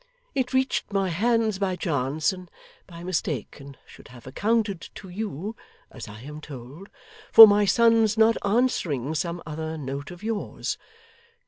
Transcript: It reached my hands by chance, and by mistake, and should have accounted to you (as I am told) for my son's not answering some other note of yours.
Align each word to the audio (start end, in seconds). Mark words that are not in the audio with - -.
It 0.33 0.51
reached 0.51 0.91
my 0.91 1.09
hands 1.09 1.59
by 1.59 1.75
chance, 1.75 2.33
and 2.33 2.49
by 2.87 3.03
mistake, 3.03 3.59
and 3.59 3.77
should 3.85 4.07
have 4.07 4.25
accounted 4.25 4.81
to 4.95 5.09
you 5.09 5.55
(as 5.91 6.07
I 6.07 6.21
am 6.21 6.41
told) 6.41 6.89
for 7.31 7.47
my 7.47 7.65
son's 7.65 8.17
not 8.17 8.35
answering 8.43 9.13
some 9.13 9.43
other 9.45 9.77
note 9.77 10.09
of 10.09 10.23
yours. 10.23 10.79